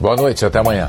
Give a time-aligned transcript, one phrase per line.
[0.00, 0.88] Boa noite, até amanhã.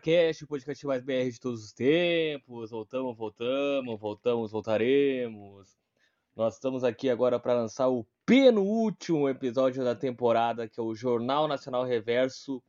[0.00, 2.70] Começando o podcast mais BR de todos os tempos.
[2.70, 5.76] Voltamos, voltamos, voltamos, voltaremos.
[6.36, 11.48] Nós estamos aqui agora para lançar o penúltimo episódio da temporada, que é o Jornal
[11.48, 12.62] Nacional Reverso.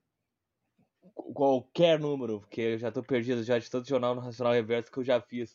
[1.13, 5.03] Qualquer número, porque eu já tô perdido já de tanto Jornal Nacional Reverso que eu
[5.03, 5.53] já fiz.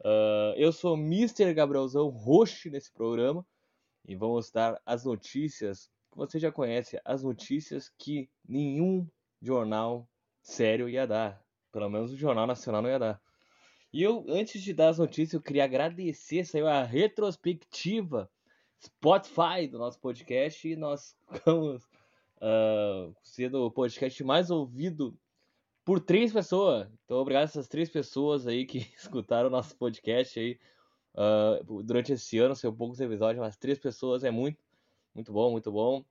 [0.00, 1.52] Uh, eu sou Mr.
[1.52, 3.46] Gabrielzão, host nesse programa,
[4.06, 9.06] e vamos dar as notícias que você já conhece, as notícias que nenhum
[9.42, 10.08] jornal
[10.46, 11.44] sério ia dar.
[11.72, 13.20] Pelo menos o Jornal Nacional não ia dar.
[13.92, 18.30] E eu, antes de dar as notícias, eu queria agradecer, saiu a retrospectiva
[18.82, 21.82] Spotify do nosso podcast e nós ficamos
[22.36, 25.18] uh, sendo o podcast mais ouvido
[25.84, 26.88] por três pessoas.
[27.04, 30.58] Então, obrigado a essas três pessoas aí que escutaram o nosso podcast aí
[31.14, 32.54] uh, durante esse ano.
[32.54, 34.58] São poucos episódios, mas três pessoas é muito,
[35.14, 36.04] muito bom, muito bom.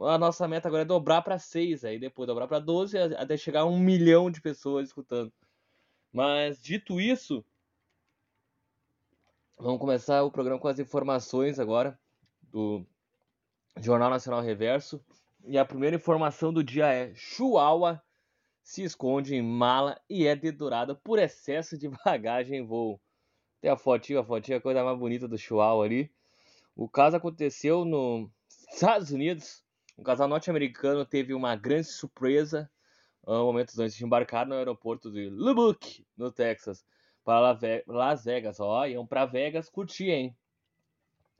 [0.00, 3.60] A nossa meta agora é dobrar para 6, aí depois dobrar para 12, até chegar
[3.60, 5.32] a um milhão de pessoas escutando.
[6.12, 7.44] Mas dito isso,
[9.58, 11.98] vamos começar o programa com as informações agora
[12.42, 12.84] do
[13.80, 15.00] Jornal Nacional Reverso.
[15.46, 18.02] E a primeira informação do dia é: Chihuahua
[18.62, 23.00] se esconde em mala e é dedurada por excesso de bagagem em voo.
[23.60, 26.10] Tem a fotinha, a fotinha, a coisa mais bonita do Chihuahua ali.
[26.74, 28.28] O caso aconteceu nos
[28.70, 29.63] Estados Unidos
[29.96, 32.70] um casal norte-americano teve uma grande surpresa
[33.26, 36.84] uh, momentos antes de embarcar no aeroporto de Lubbock, no Texas,
[37.24, 38.60] para Las Vegas.
[38.60, 40.36] Ó, iam para Vegas curtir, hein?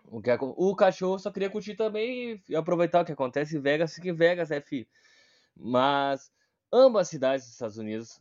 [0.06, 3.94] O, que, o cachorro só queria curtir também e aproveitar o que acontece em Vegas,
[3.94, 4.86] fica em Vegas, é fi.
[5.56, 6.31] Mas
[6.72, 8.21] ambas cidades dos Estados Unidos,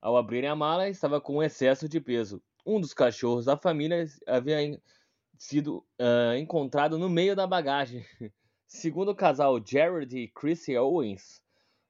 [0.00, 2.42] ao abrirem a mala, estava com excesso de peso.
[2.64, 4.80] Um dos cachorros da família havia
[5.36, 8.04] sido uh, encontrado no meio da bagagem.
[8.66, 11.42] Segundo o casal Jared e Chrissy Owens,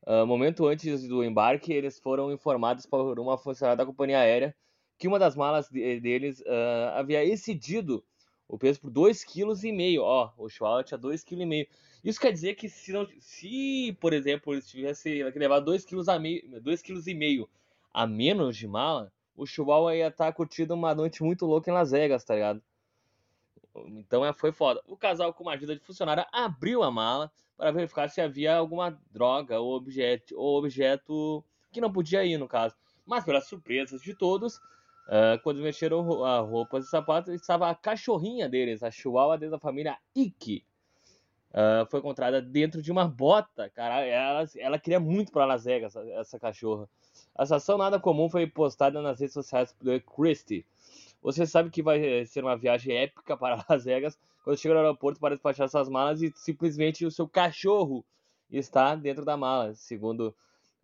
[0.07, 4.55] uh, momento antes do embarque, eles foram informados por uma funcionária da companhia aérea
[4.99, 8.05] que uma das malas de, deles uh, havia excedido
[8.49, 9.99] o peso por 2,5 kg.
[10.01, 11.69] Ó, o Chihuahua tinha 2,5 kg.
[12.05, 17.49] Isso quer dizer que se, não, se por exemplo, eles tivessem levado 2,5 kg
[17.93, 21.75] a menos de mala, o Chihuahua ia estar tá curtindo uma noite muito louca em
[21.75, 22.63] Las Vegas, tá ligado?
[23.87, 24.81] Então é, foi foda.
[24.87, 28.99] O casal, com uma ajuda de funcionária, abriu a mala para verificar se havia alguma
[29.11, 32.75] droga ou objeto, ou objeto que não podia ir, no caso.
[33.07, 38.49] Mas, pelas surpresas de todos, uh, quando mexeram a roupas e sapatos, estava a cachorrinha
[38.49, 40.65] deles, a chihuahua da família Iki.
[41.51, 44.05] Uh, foi encontrada dentro de uma bota, cara.
[44.05, 46.89] Ela, ela queria muito para Las Vegas, essa, essa cachorra.
[47.37, 50.67] A ação nada comum foi postada nas redes sociais por Christie
[51.25, 55.19] você sabe que vai ser uma viagem épica para Las Vegas quando chega no aeroporto
[55.19, 58.05] para despachar suas malas e simplesmente o seu cachorro
[58.51, 60.35] está dentro da mala, segundo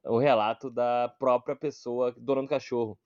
[0.03, 2.99] o relato da própria pessoa, dona do cachorro.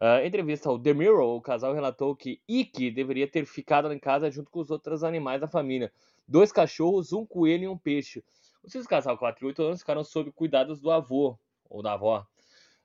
[0.00, 4.28] Uh, entrevista ao The Mirror, o casal relatou que Ike deveria ter ficado em casa
[4.28, 5.92] junto com os outros animais da família.
[6.26, 8.24] Dois cachorros, um coelho e um peixe.
[8.64, 11.38] Os seus casal, 4 e 8 anos, ficaram sob cuidados do avô
[11.70, 12.26] ou da avó.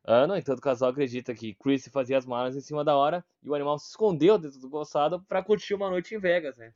[0.10, 3.24] Uh, no entanto, o casal acredita que Chris fazia as malas em cima da hora
[3.44, 6.74] e o animal se escondeu dentro do calçado para curtir uma noite em Vegas, né?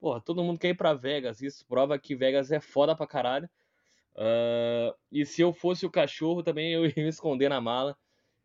[0.00, 1.40] Porra, todo mundo quer ir pra Vegas.
[1.40, 3.48] Isso prova que Vegas é foda pra caralho.
[4.16, 7.96] Uh, e se eu fosse o cachorro, também eu ia me esconder na mala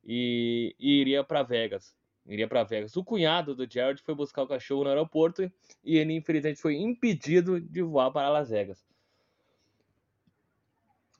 [0.05, 1.95] e, e iria para Vegas.
[2.23, 2.95] Iria para Vegas.
[2.95, 5.51] O cunhado do Jared foi buscar o cachorro no aeroporto
[5.83, 8.85] e ele, infelizmente, foi impedido de voar para Las Vegas.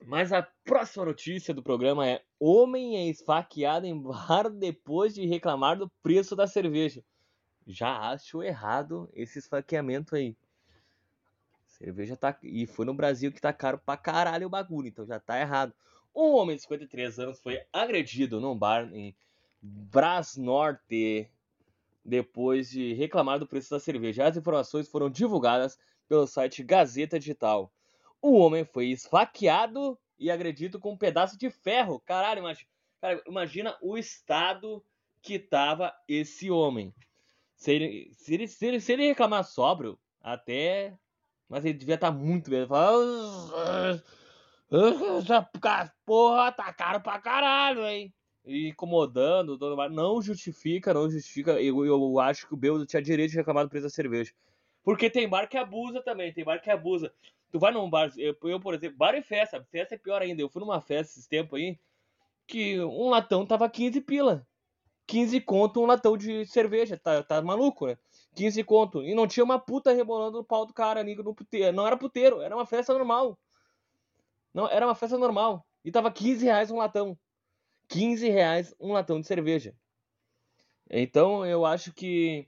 [0.06, 5.78] Mas a próxima notícia do programa é: Homem é esfaqueado em bar depois de reclamar
[5.78, 7.04] do preço da cerveja.
[7.66, 10.36] Já acho errado esse esfaqueamento aí.
[11.66, 12.36] Cerveja tá.
[12.42, 15.74] E foi no Brasil que tá caro pra caralho o bagulho, então já tá errado.
[16.14, 19.14] Um homem de 53 anos foi agredido num bar em
[19.60, 21.30] Brasnorte
[22.04, 24.26] depois de reclamar do preço da cerveja.
[24.26, 25.78] As informações foram divulgadas
[26.08, 27.72] pelo site Gazeta Digital.
[28.20, 32.00] O homem foi esfaqueado e agredido com um pedaço de ferro.
[32.00, 32.68] Caralho, imagina,
[33.00, 34.84] cara, imagina o estado
[35.22, 36.92] que tava esse homem.
[37.54, 40.96] Se ele, se ele, se ele, se ele reclamar sóbrio, até
[41.48, 42.60] Mas ele devia estar tá muito bem.
[42.60, 44.02] Ele fala,
[44.70, 45.48] essa
[46.04, 48.12] porra tá caro pra caralho, hein?
[48.44, 49.58] E incomodando,
[49.90, 51.60] não justifica, não justifica.
[51.60, 54.32] Eu, eu acho que o Bêbado tinha direito de reclamar do preço da cerveja.
[54.82, 57.12] Porque tem bar que abusa também, tem bar que abusa.
[57.50, 60.42] Tu vai num bar, eu, eu, por exemplo, bar e festa, festa é pior ainda.
[60.42, 61.78] Eu fui numa festa esses tempos aí,
[62.46, 64.46] que um latão tava 15 pila.
[65.06, 67.96] 15 conto um latão de cerveja, tá, tá maluco, né?
[68.34, 69.02] 15 conto.
[69.02, 71.74] E não tinha uma puta rebolando no pau do cara ali no puteiro.
[71.74, 73.38] Não era puteiro, era uma festa normal.
[74.52, 75.66] Não, era uma festa normal.
[75.82, 77.18] E tava 15 reais um latão.
[77.88, 79.74] 15 reais um latão de cerveja.
[80.90, 82.46] Então eu acho que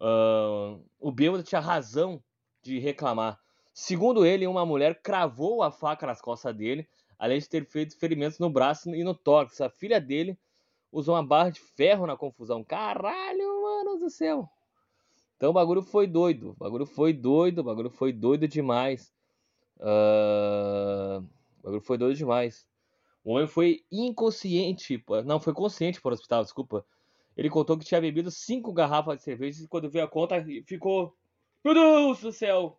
[0.00, 2.22] uh, o bêbado tinha razão
[2.62, 3.38] de reclamar.
[3.80, 6.84] Segundo ele, uma mulher cravou a faca nas costas dele,
[7.16, 9.60] além de ter feito ferimentos no braço e no tórax.
[9.60, 10.36] A filha dele
[10.90, 12.64] usou uma barra de ferro na confusão.
[12.64, 14.50] Caralho, mano do céu.
[15.36, 16.50] Então o bagulho foi doido.
[16.50, 17.60] O bagulho foi doido.
[17.60, 19.12] O bagulho foi doido demais.
[19.76, 21.24] Uh...
[21.60, 22.66] O bagulho foi doido demais.
[23.22, 25.00] O homem foi inconsciente.
[25.24, 26.84] Não, foi consciente para o hospital, desculpa.
[27.36, 31.14] Ele contou que tinha bebido cinco garrafas de cerveja e quando veio a conta ficou.
[31.64, 32.76] Meu Deus do céu!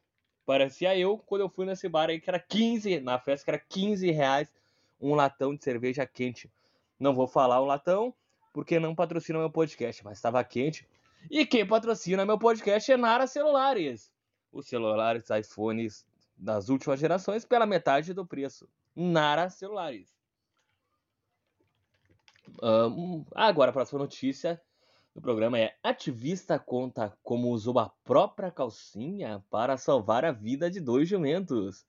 [0.49, 3.59] Parecia eu quando eu fui nesse bar aí que era 15, na festa que era
[3.59, 4.51] 15 reais
[4.99, 6.51] um latão de cerveja quente.
[6.99, 8.11] Não vou falar o latão,
[8.51, 10.87] porque não patrocina meu podcast, mas estava quente.
[11.29, 14.11] E quem patrocina meu podcast é Nara Celulares.
[14.51, 16.03] Os celulares iPhones
[16.35, 18.67] das últimas gerações pela metade do preço.
[18.95, 20.17] Nara Celulares.
[22.59, 24.59] Um, agora, a próxima notícia
[25.19, 30.79] do programa é: Ativista conta como usou a própria calcinha para salvar a vida de
[30.79, 31.85] dois jumentos.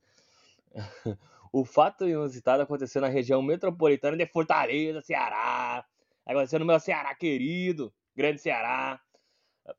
[1.52, 5.84] O fato inusitado aconteceu na região metropolitana de Fortaleza, Ceará.
[6.24, 9.00] Aconteceu no meu Ceará querido, grande Ceará.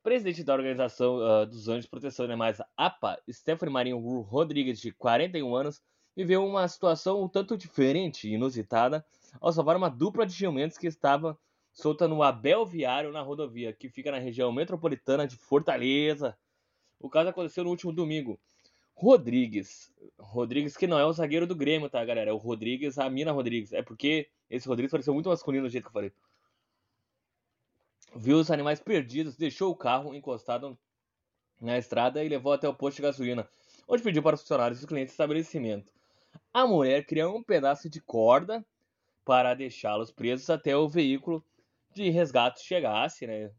[0.04, 4.92] Presidente da Organização uh, dos Anjos de Proteção de Animais, APA, Stephanie Marinho Rodrigues, de
[4.92, 5.82] 41 anos,
[6.14, 9.06] viveu uma situação um tanto diferente e inusitada
[9.40, 11.40] ao salvar uma dupla de jumentos que estava
[11.82, 16.38] solta no Abel Viário na rodovia, que fica na região metropolitana de Fortaleza.
[17.00, 18.40] O caso aconteceu no último domingo.
[18.94, 19.92] Rodrigues.
[20.20, 22.30] Rodrigues, que não é o zagueiro do Grêmio, tá, galera?
[22.30, 23.74] É o Rodrigues, a mina Rodrigues.
[23.74, 26.14] É porque esse Rodrigues pareceu muito masculino do jeito que eu falei.
[28.16, 30.78] Viu os animais perdidos, deixou o carro encostado
[31.60, 33.50] na estrada e levou até o posto de gasolina,
[33.88, 35.92] onde pediu para os funcionários e clientes do estabelecimento.
[36.54, 38.64] A mulher criou um pedaço de corda
[39.24, 41.44] para deixá-los presos até o veículo
[41.94, 43.52] de resgate chegasse, né?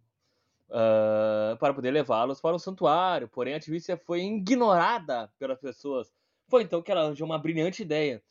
[0.73, 3.29] uh, para poder levá-los para o santuário.
[3.29, 6.12] Porém, a ativista foi ignorada pelas pessoas.
[6.49, 8.23] Foi então que ela arranjou uma brilhante ideia,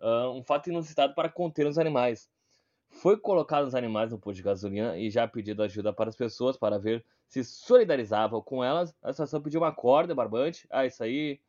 [0.00, 2.30] uh, um fato inusitado para conter os animais.
[2.88, 6.56] Foi colocado os animais no posto de gasolina e já pedido ajuda para as pessoas
[6.56, 8.94] para ver se solidarizavam com elas.
[9.02, 10.66] A situação pediu uma corda barbante.
[10.70, 11.40] Ah, isso aí.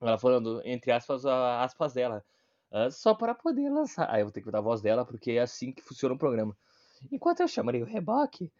[0.00, 2.24] Ela falando, entre aspas, aspas dela.
[2.70, 4.08] Uh, só para poder lançar.
[4.08, 6.14] Aí ah, eu vou ter que dar a voz dela, porque é assim que funciona
[6.14, 6.56] o programa.
[7.10, 8.52] Enquanto eu chamarei o reboque,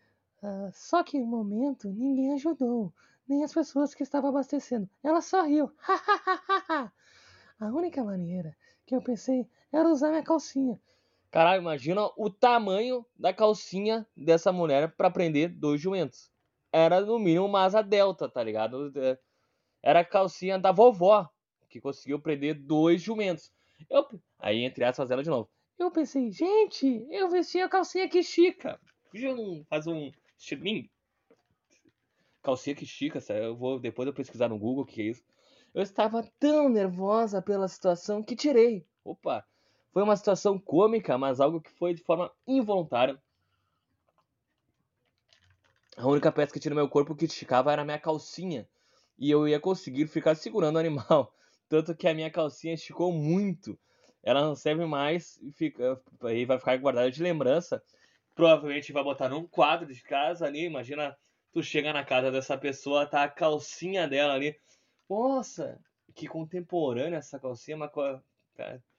[0.43, 2.91] Uh, só que no momento ninguém ajudou,
[3.29, 4.89] nem as pessoas que estavam abastecendo.
[5.03, 5.71] Ela só riu.
[7.61, 10.81] a única maneira que eu pensei era usar minha calcinha.
[11.31, 16.31] Caralho, imagina o tamanho da calcinha dessa mulher para prender dois jumentos.
[16.73, 18.93] Era no mínimo uma asa delta, tá ligado?
[19.83, 21.29] Era a calcinha da vovó
[21.69, 23.53] que conseguiu prender dois jumentos.
[23.89, 24.07] Eu,
[24.39, 25.49] aí, entre aspas, ela de novo.
[25.79, 28.79] Eu pensei, gente, eu vesti a calcinha que chica.
[29.11, 29.35] Podia
[29.69, 30.91] fazer um Estilo mim.
[32.43, 35.23] Calcinha que estica, eu vou depois eu pesquisar no Google o que é isso.
[35.75, 38.87] Eu estava tão nervosa pela situação que tirei.
[39.05, 39.45] Opa,
[39.93, 43.21] foi uma situação cômica, mas algo que foi de forma involuntária.
[45.97, 48.67] A única peça que tinha no meu corpo que esticava era a minha calcinha.
[49.19, 51.35] E eu ia conseguir ficar segurando o animal.
[51.71, 53.79] Tanto que a minha calcinha esticou muito.
[54.23, 57.83] Ela não serve mais e, fica, e vai ficar guardada de lembrança
[58.41, 60.65] provavelmente vai botar num quadro de casa ali.
[60.65, 61.15] Imagina
[61.53, 64.57] tu chega na casa dessa pessoa, tá a calcinha dela ali.
[65.09, 65.79] Nossa,
[66.15, 67.91] que contemporânea essa calcinha, mas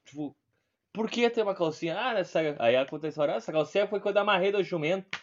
[0.06, 0.36] tipo,
[0.94, 1.98] por que ter uma calcinha?
[2.00, 5.20] Ah, essa, aí acontece a essa calcinha foi quando eu amarrei do jumento.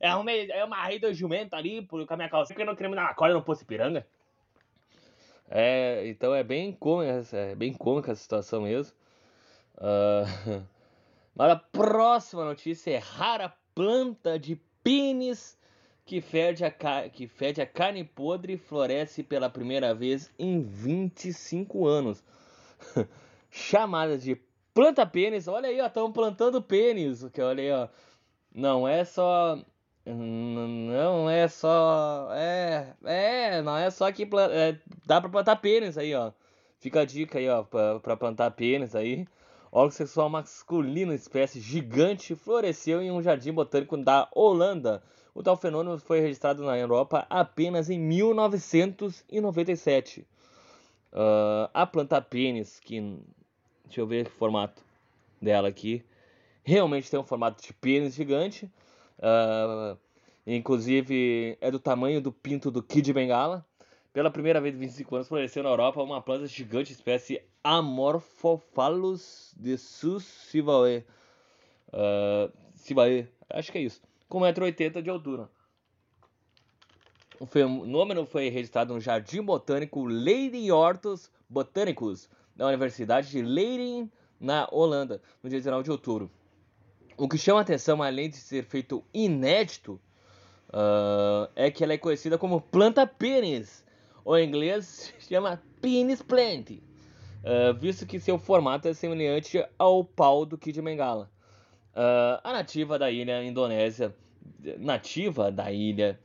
[0.00, 2.90] Eu, arrumei, eu amarrei do jumento ali com a minha calcinha, porque eu não queria
[2.90, 4.06] me dar uma corda no Poço Piranga.
[5.48, 8.94] É, então é bem cômica, é bem cômica a situação mesmo.
[9.76, 10.64] Uh,
[11.34, 15.58] Mas a próxima notícia é rara planta de pênis
[16.06, 16.70] que fede, a
[17.10, 22.24] que fede a carne podre e floresce pela primeira vez em 25 anos.
[23.50, 24.40] Chamada de
[24.72, 25.48] planta pênis.
[25.48, 27.24] Olha aí, estão plantando pênis.
[27.32, 27.88] Que olha aí, ó.
[28.54, 29.58] Não é só
[30.06, 32.28] Não é só.
[32.32, 32.94] É.
[33.04, 34.22] É, não é só que.
[34.52, 36.30] É, dá pra plantar pênis aí, ó.
[36.78, 39.26] Fica a dica aí, ó, pra, pra plantar pênis aí.
[39.72, 45.02] Órgão sexual masculino, espécie gigante, floresceu em um jardim botânico da Holanda.
[45.34, 50.24] O tal fenômeno foi registrado na Europa apenas em 1997.
[51.12, 53.18] Uh, a planta pênis, que.
[53.84, 54.80] Deixa eu ver o formato
[55.42, 56.04] dela aqui.
[56.62, 58.70] Realmente tem um formato de pênis gigante.
[59.18, 59.98] Uh,
[60.46, 63.64] inclusive é do tamanho do pinto do Kid Bengala.
[64.12, 69.76] Pela primeira vez em 25 anos floresceu na Europa uma planta gigante espécie Amorphophallus de
[69.76, 71.04] Sus Sivae.
[71.88, 72.50] Uh,
[73.50, 74.00] acho que é isso.
[74.28, 75.50] Com 1,80m de altura.
[77.38, 84.66] O fenômeno foi registrado no Jardim Botânico Leiden Hortus Botanicus da Universidade de Leiden, na
[84.72, 86.30] Holanda, no dia 19 de outubro.
[87.18, 89.98] O que chama atenção, além de ser feito inédito,
[90.68, 93.84] uh, é que ela é conhecida como planta pênis,
[94.22, 100.44] ou em inglês chama penis plant, uh, visto que seu formato é semelhante ao pau
[100.44, 101.30] do Kid Bengala.
[101.94, 104.14] Uh, a nativa da ilha Indonésia,
[104.78, 106.20] nativa da ilha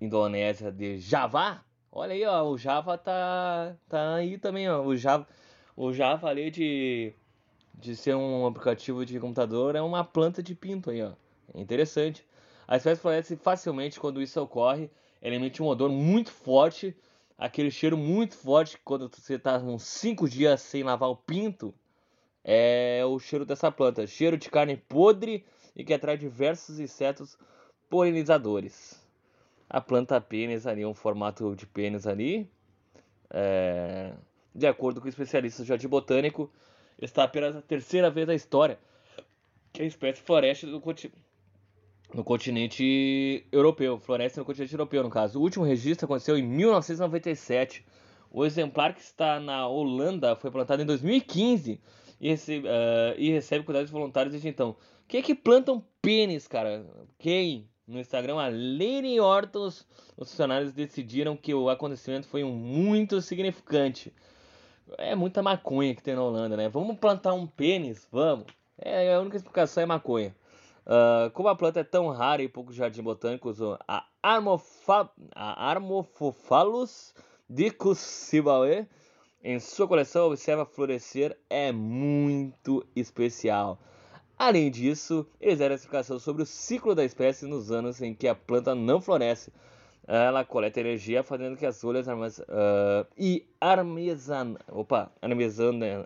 [0.00, 5.28] Indonésia de Java, olha aí, ó, o Java tá, tá aí também, ó, o Java,
[5.76, 7.14] o Java ali de
[7.78, 11.12] de ser um aplicativo de computador é uma planta de pinto aí, ó.
[11.54, 12.26] É interessante.
[12.66, 14.90] A espécie floresce facilmente quando isso ocorre.
[15.22, 16.96] Ela emite um odor muito forte,
[17.36, 21.72] aquele cheiro muito forte quando você está uns 5 dias sem lavar o pinto.
[22.44, 24.06] É o cheiro dessa planta.
[24.06, 25.44] Cheiro de carne podre
[25.74, 27.38] e que atrai diversos insetos
[27.88, 29.00] polinizadores.
[29.70, 32.50] A planta pênis ali, um formato de pênis ali.
[33.30, 34.12] É...
[34.54, 36.50] De acordo com especialistas de jardim botânico,
[37.00, 38.78] está apenas a terceira vez na história
[39.72, 41.16] que a espécie floresce no, continente,
[42.12, 43.98] no continente europeu.
[43.98, 45.38] Floresce no continente europeu, no caso.
[45.38, 47.84] O último registro aconteceu em 1997.
[48.30, 51.80] O exemplar que está na Holanda foi plantado em 2015
[52.20, 54.76] e recebe, uh, e recebe cuidados voluntários desde então.
[55.06, 56.84] Quem é que plantam pênis, cara?
[57.18, 57.68] Quem?
[57.86, 64.12] No Instagram, a Lady Hortons, os funcionários decidiram que o acontecimento foi um muito significante.
[64.96, 66.68] É muita maconha que tem na Holanda, né?
[66.68, 68.06] Vamos plantar um pênis?
[68.10, 68.46] Vamos.
[68.78, 70.34] É, a única explicação é maconha.
[70.86, 77.12] Uh, como a planta é tão rara e poucos jardins botânicos, a, Armofa, a Armophophallus
[79.42, 83.78] em sua coleção observa florescer é muito especial.
[84.38, 88.34] Além disso, eles deram explicação sobre o ciclo da espécie nos anos em que a
[88.34, 89.52] planta não floresce,
[90.08, 92.38] ela coleta energia fazendo que as folhas armaz...
[92.38, 94.56] uh, e armezan...
[94.68, 95.12] Opa,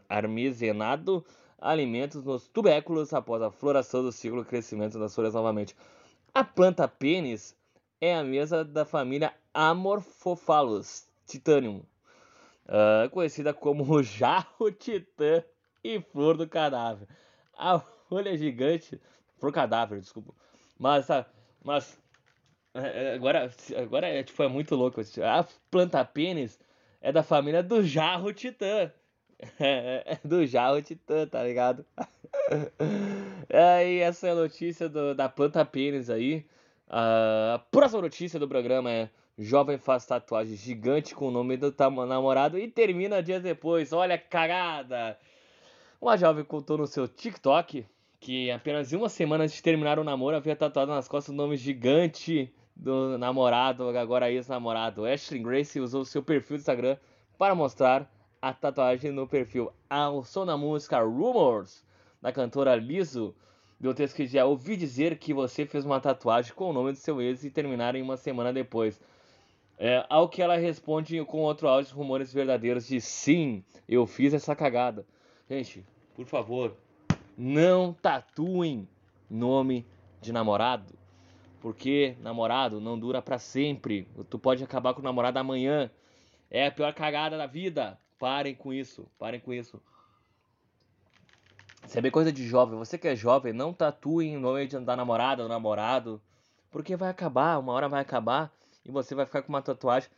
[0.09, 1.25] armazenado
[1.61, 5.76] alimentos nos tubérculos após a floração do ciclo de crescimento das folhas novamente.
[6.35, 7.56] A planta pênis
[8.00, 11.85] é a mesa da família Amorphophallus titanium,
[12.66, 15.44] uh, conhecida como jarro titã
[15.85, 17.06] e flor do cadáver.
[17.56, 17.78] A
[18.09, 19.00] folha gigante,
[19.38, 20.35] flor cadáver, desculpa.
[20.76, 21.06] Mas,
[21.62, 22.01] mas é, é,
[23.14, 25.00] agora, agora é, tipo, é muito louco.
[25.23, 26.59] A planta pênis
[27.00, 28.91] é da família do jarro titã.
[29.59, 31.85] É, do jarro titã, tá ligado?
[33.52, 36.47] Aí essa é a notícia do, da planta pênis aí.
[36.88, 41.75] A próxima notícia do programa é Jovem faz tatuagem gigante com o nome do
[42.07, 43.93] namorado e termina dias depois.
[43.93, 45.19] Olha cagada!
[46.00, 47.87] Uma jovem contou no seu TikTok
[48.21, 51.37] que apenas uma semana antes de terminar o namoro havia tatuado nas costas o um
[51.37, 52.52] nome gigante
[52.83, 55.07] do namorado, agora ex-namorado.
[55.07, 56.97] Ashley Grace usou seu perfil do Instagram
[57.39, 59.73] para mostrar a tatuagem no perfil.
[59.89, 61.85] Ao som da música Rumors,
[62.21, 63.37] da cantora Lizzo,
[63.79, 66.99] do texto que já ouvi dizer que você fez uma tatuagem com o nome do
[66.99, 69.01] seu ex e terminaram uma semana depois.
[69.79, 74.57] É, ao que ela responde com outro áudio, rumores verdadeiros de sim, eu fiz essa
[74.57, 75.07] cagada.
[75.49, 75.87] Gente,
[76.17, 76.77] por favor,
[77.39, 78.89] não tatuem
[79.31, 79.87] nome
[80.21, 81.01] de namorado.
[81.62, 84.09] Porque namorado não dura para sempre.
[84.28, 85.88] Tu pode acabar com o namorado amanhã.
[86.50, 87.97] É a pior cagada da vida.
[88.19, 89.07] Parem com isso.
[89.16, 89.81] Parem com isso.
[91.87, 92.76] Isso é bem coisa de jovem.
[92.76, 96.21] Você que é jovem, não tatue em nome de da namorada ou namorado.
[96.69, 98.52] Porque vai acabar, uma hora vai acabar.
[98.85, 100.11] E você vai ficar com uma tatuagem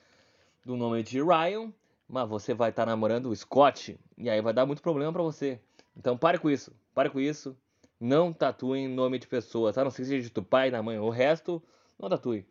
[0.64, 1.70] do nome de Ryan.
[2.08, 4.00] Mas você vai estar tá namorando o Scott.
[4.16, 5.60] E aí vai dar muito problema para você.
[5.94, 6.72] Então pare com isso.
[6.94, 7.54] Pare com isso.
[8.00, 10.98] Não tatuem nome de pessoas, a não ser que seja do pai, da mãe.
[10.98, 11.62] O resto,
[11.98, 12.46] não tatue.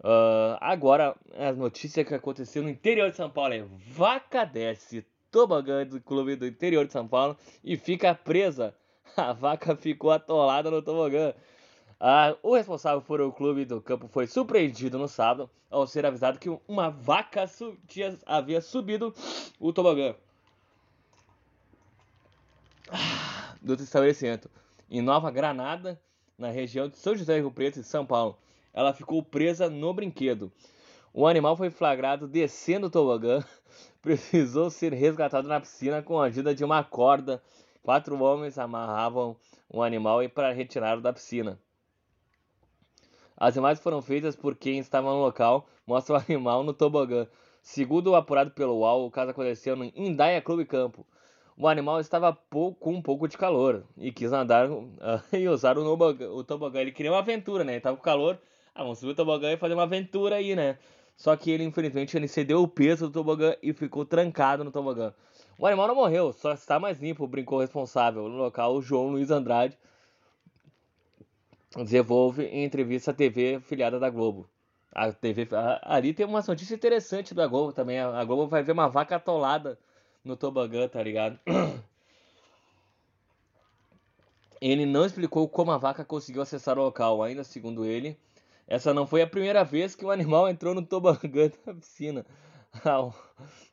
[0.00, 5.86] Uh, agora, as notícias que aconteceu no interior de São Paulo é vaca desce tobogã
[5.86, 8.74] do clube do interior de São Paulo e fica presa.
[9.16, 11.34] A vaca ficou atolada no tobogã.
[11.98, 16.38] Ah, o responsável por o clube do campo foi surpreendido no sábado ao ser avisado
[16.38, 19.14] que uma vaca su tinha, havia subido
[19.58, 20.14] o tobogã
[23.60, 24.50] do estabelecimento
[24.90, 26.00] em Nova Granada,
[26.36, 28.36] na região de São José Rio Preto, em São Paulo.
[28.74, 30.50] Ela ficou presa no brinquedo.
[31.14, 33.44] O animal foi flagrado descendo o tobogã,
[34.02, 37.42] precisou ser resgatado na piscina com a ajuda de uma corda.
[37.82, 39.36] Quatro homens amarravam
[39.68, 41.58] o animal para retirá-lo da piscina.
[43.36, 47.26] As imagens foram feitas por quem estava no local, mostra o animal no tobogã.
[47.62, 51.06] Segundo o apurado pelo UOL, o caso aconteceu no Indaia Clube Campo.
[51.60, 54.88] O animal estava com um pouco de calor e quis nadar uh,
[55.30, 56.80] e usar o, tobogã, o tobogã.
[56.80, 57.72] Ele queria uma aventura, né?
[57.72, 58.38] Ele estava com calor.
[58.74, 60.78] Ah, vamos subir o tobogã e fazer uma aventura aí, né?
[61.18, 65.12] Só que ele, infelizmente, ele cedeu o peso do tobogã e ficou trancado no tobogã.
[65.58, 69.08] O animal não morreu, só está mais limpo, brincou o responsável no local, o João
[69.08, 69.76] Luiz Andrade,
[71.76, 74.48] desenvolve em entrevista à TV filiada da Globo.
[74.94, 77.98] A TV, a, ali tem uma notícia interessante da Globo também.
[77.98, 79.78] A, a Globo vai ver uma vaca atolada
[80.24, 81.38] no tobogã, tá ligado?
[84.60, 88.18] Ele não explicou como a vaca conseguiu acessar o local, ainda segundo ele.
[88.68, 92.26] Essa não foi a primeira vez que o animal entrou no tobogã da piscina.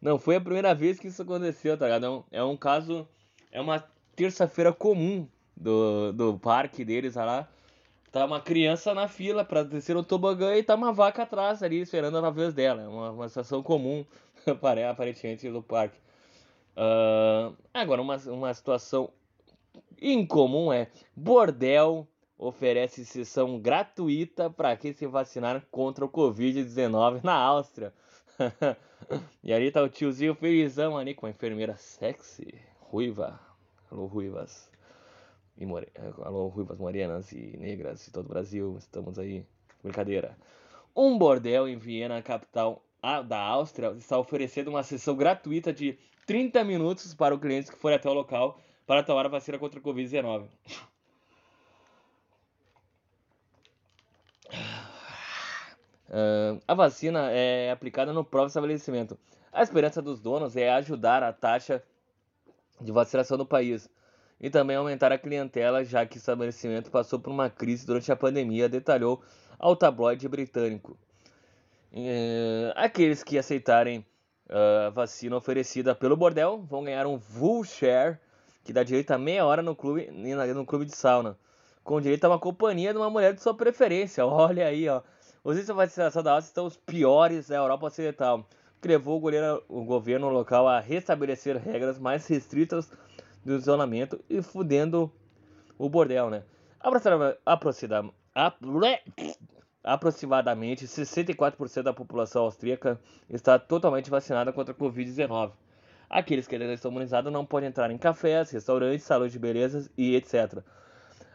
[0.01, 2.05] Não foi a primeira vez que isso aconteceu, tá ligado?
[2.05, 3.07] É um, é um caso.
[3.51, 3.83] É uma
[4.15, 7.47] terça-feira comum do, do parque deles lá.
[8.11, 11.81] Tá uma criança na fila para descer no tobogã e tá uma vaca atrás ali
[11.81, 12.81] esperando a vez dela.
[12.81, 14.05] É uma, uma situação comum,
[14.89, 15.97] aparentemente, do parque.
[16.77, 19.11] Uh, agora, uma, uma situação
[19.99, 22.07] incomum é bordel
[22.37, 27.91] oferece sessão gratuita para quem se vacinar contra o Covid-19 na Áustria.
[29.43, 33.39] e ali tá o tiozinho felizão ali com a enfermeira sexy, ruiva.
[33.89, 34.69] Alô, ruivas.
[35.57, 35.87] E more...
[36.21, 38.75] Alô, ruivas morenas e negras de todo o Brasil.
[38.77, 39.43] Estamos aí.
[39.81, 40.37] Brincadeira.
[40.95, 42.83] Um bordel em Viena, capital
[43.27, 47.91] da Áustria, está oferecendo uma sessão gratuita de 30 minutos para o cliente que for
[47.93, 50.47] até o local para tomar a vacina contra o Covid-19.
[56.09, 59.17] Uh, a vacina é aplicada no próprio estabelecimento.
[59.51, 61.81] A esperança dos donos é ajudar a taxa
[62.79, 63.89] de vacinação no país
[64.39, 68.15] e também aumentar a clientela, já que o estabelecimento passou por uma crise durante a
[68.15, 69.23] pandemia, detalhou
[69.57, 70.97] ao tabloide britânico.
[71.93, 74.05] Uh, aqueles que aceitarem
[74.49, 77.19] uh, a vacina oferecida pelo bordel vão ganhar um
[77.63, 78.17] share,
[78.63, 81.37] que dá direito a meia hora no clube, no clube de sauna,
[81.83, 84.25] com direito a uma companhia de uma mulher de sua preferência.
[84.27, 85.01] Olha aí, ó.
[85.43, 88.45] Os índices de vacinação da Áustria estão os piores da Europa Ocidental,
[88.81, 92.91] que levou o governo, o governo local a restabelecer regras mais restritas
[93.45, 95.09] do isolamento e fudendo
[95.77, 96.43] o bordel, né?
[99.87, 105.53] Aproximadamente 64% da população austríaca está totalmente vacinada contra a Covid-19.
[106.09, 110.13] Aqueles que ainda estão imunizados não podem entrar em cafés, restaurantes, salões de belezas e
[110.13, 110.61] etc.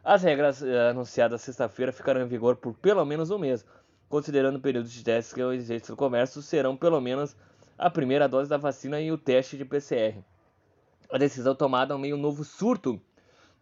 [0.04, 3.64] As regras eh, anunciadas sexta-feira ficarão em vigor por pelo menos um mês,
[4.06, 7.34] considerando o período de testes que existem no comércio, serão pelo menos
[7.78, 10.22] a primeira dose da vacina e o teste de PCR.
[11.10, 13.00] A decisão tomada um meio novo surto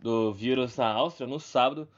[0.00, 1.88] do vírus na Áustria no sábado,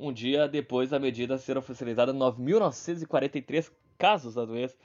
[0.00, 4.76] um dia depois da medida ser oficializada, 9.943 casos da doença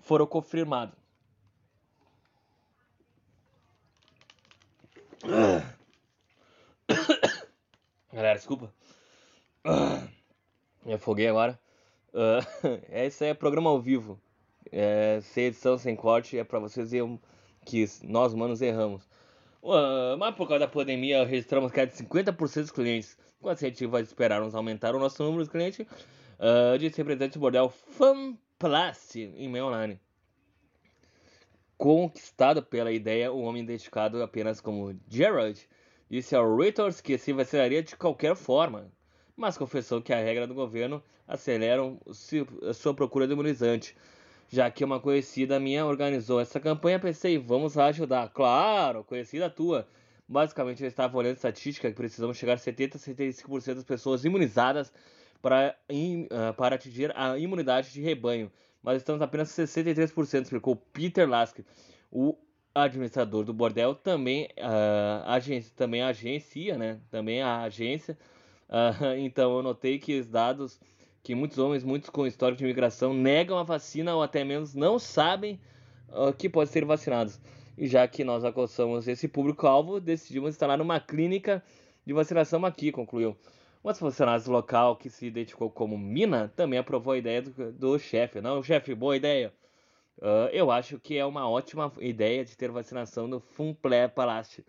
[0.00, 0.96] foram confirmados.
[8.12, 8.72] Galera, desculpa.
[10.84, 11.58] Me afoguei agora.
[12.14, 12.38] Uh,
[12.92, 14.20] esse é programa ao vivo.
[14.70, 16.92] É, sem edição, sem corte, é para vocês
[17.64, 19.02] que nós humanos erramos.
[20.18, 23.16] Mas por causa da pandemia, registramos queda de 50% dos clientes.
[23.40, 23.54] Com a
[23.88, 29.48] vai esperarmos aumentar o nosso número de clientes, uh, disse representante do bordel Fanplast em
[29.48, 30.00] meio online.
[31.76, 35.60] Conquistado pela ideia, o homem identificado apenas como Gerald
[36.08, 38.90] disse ao Reuters que se vacinaria de qualquer forma,
[39.36, 42.00] mas confessou que a regra do governo aceleram
[42.62, 43.96] a sua procura de imunizante.
[44.48, 48.28] Já que uma conhecida minha organizou essa campanha, pensei, vamos lá ajudar.
[48.28, 49.86] Claro, conhecida tua.
[50.28, 54.92] Basicamente, eu estava olhando estatística que precisamos chegar a 70 a 75% das pessoas imunizadas
[55.42, 58.50] para, uh, para atingir a imunidade de rebanho.
[58.82, 61.58] Mas estamos apenas 63%, explicou Peter Lask,
[62.10, 62.36] o
[62.74, 67.00] administrador do bordel, também, uh, agência, também agencia, né?
[67.10, 68.18] Também a agência.
[68.68, 70.80] Uh, então eu notei que os dados
[71.24, 74.98] que muitos homens, muitos com histórico de imigração, negam a vacina ou até menos não
[74.98, 75.58] sabem
[76.10, 77.40] uh, que podem ser vacinados.
[77.78, 81.64] E já que nós alcançamos esse público-alvo, decidimos instalar uma clínica
[82.04, 83.34] de vacinação aqui, concluiu.
[83.82, 87.98] Um dos funcionários local que se identificou como Mina também aprovou a ideia do, do
[87.98, 88.42] chefe.
[88.42, 89.50] Não, chefe, boa ideia.
[90.18, 94.62] Uh, eu acho que é uma ótima ideia de ter vacinação no Funplé Palace.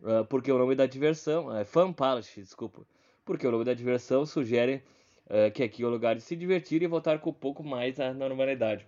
[0.00, 2.80] Uh, porque o nome da diversão é Palace, desculpa.
[3.26, 4.82] Porque o nome da diversão sugere
[5.32, 7.98] uh, que aqui é o lugar de se divertir e voltar com um pouco mais
[7.98, 8.86] à normalidade.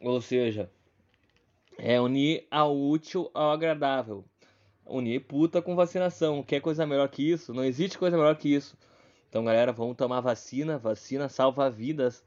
[0.00, 0.70] Ou seja,
[1.76, 4.24] é unir ao útil ao agradável.
[4.86, 6.42] Unir puta com vacinação.
[6.42, 7.52] Quer coisa melhor que isso?
[7.52, 8.76] Não existe coisa melhor que isso.
[9.28, 10.78] Então, galera, vamos tomar vacina.
[10.78, 12.24] Vacina salva vidas.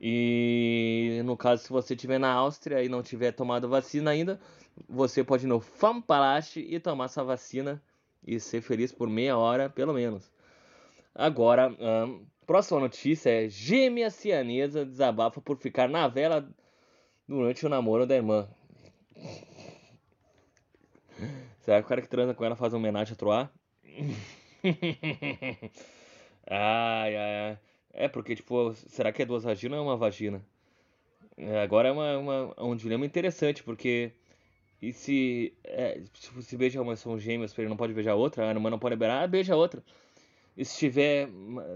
[0.00, 4.40] E no caso, se você estiver na Áustria e não tiver tomado vacina ainda,
[4.88, 7.82] você pode ir no Fampalache e tomar essa vacina
[8.26, 10.33] e ser feliz por meia hora, pelo menos.
[11.14, 16.48] Agora, hum, próxima notícia é gêmea cianesa desabafa por ficar na vela
[17.28, 18.48] durante o namoro da irmã.
[21.60, 23.50] Será que o cara que transa com ela faz homenagem a Troar?
[26.46, 27.58] ai, ai, ai.
[27.92, 30.44] É, porque, tipo, será que é duas vaginas ou é uma vagina?
[31.36, 34.12] É, agora é uma, uma, um dilema interessante, porque.
[34.82, 35.54] E se.
[35.64, 38.78] É, tipo, se beija uma são gêmeas, ele não pode beijar outra, a irmã não
[38.78, 39.82] pode beijar, ah, beija outra.
[40.56, 41.28] E se tiver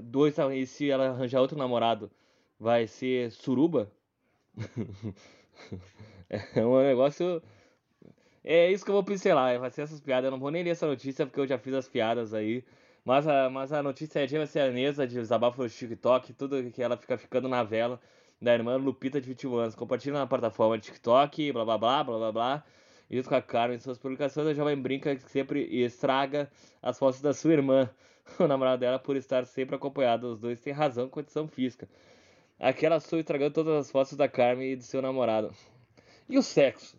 [0.03, 0.37] dois.
[0.39, 2.11] E se ela arranjar outro namorado,
[2.59, 3.91] vai ser suruba?
[6.31, 7.43] é um negócio.
[8.45, 10.27] É isso que eu vou pincelar, vai ser essas piadas.
[10.27, 12.65] Eu não vou nem ler essa notícia porque eu já fiz as piadas aí.
[13.05, 16.97] Mas a, mas a notícia é de Cianesa, de desabafo no TikTok, tudo que ela
[16.97, 18.01] fica ficando na vela
[18.41, 19.75] da irmã Lupita de 21 anos.
[19.75, 22.65] Compartilha na plataforma TikTok, blá blá blá, blá blá blá.
[23.11, 26.51] Junto com a Carmen em suas publicações, a jovem brinca que sempre estraga
[26.83, 27.89] as fotos da sua irmã,
[28.39, 30.33] o namorado dela, por estar sempre acompanhado.
[30.33, 31.89] Os dois têm razão com condição física.
[32.59, 35.53] Aquela sua estragando todas as fotos da Carmen e do seu namorado.
[36.29, 36.99] E o sexo?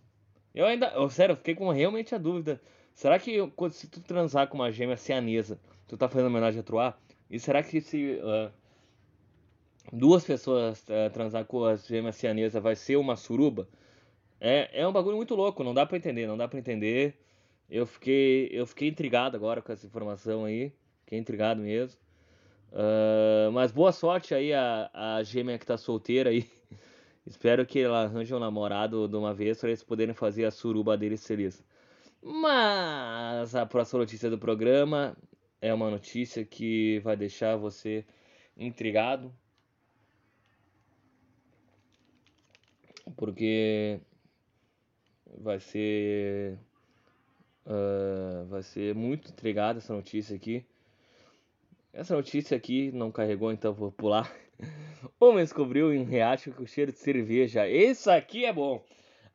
[0.55, 0.87] Eu ainda.
[0.87, 2.61] Eu, sério, eu fiquei com realmente a dúvida.
[2.93, 6.63] Será que eu, se tu transar com uma gêmea cianesa, tu tá fazendo homenagem a
[6.63, 6.97] Troá?
[7.29, 8.51] E será que se uh,
[9.93, 13.67] duas pessoas uh, transar com a gêmea cianesa vai ser uma suruba?
[14.41, 17.17] É, é um bagulho muito louco, não dá para entender, não dá para entender.
[17.69, 20.73] Eu fiquei, eu fiquei intrigado agora com essa informação aí,
[21.09, 21.99] fiquei intrigado mesmo.
[22.71, 26.47] Uh, mas boa sorte aí a, a gêmea que tá solteira aí.
[27.25, 30.95] Espero que ela arranje um namorado de uma vez para eles poderem fazer a suruba
[30.95, 31.63] deles feliz.
[32.21, 35.17] Mas a próxima notícia do programa
[35.59, 38.05] é uma notícia que vai deixar você
[38.55, 39.33] intrigado.
[43.15, 43.99] Porque
[45.39, 46.59] vai ser.
[47.65, 50.65] Uh, vai ser muito intrigado essa notícia aqui.
[51.99, 54.33] Essa notícia aqui não carregou, então vou pular.
[55.19, 57.67] Homem descobriu em riacho com cheiro de cerveja.
[57.67, 58.81] Isso aqui é bom.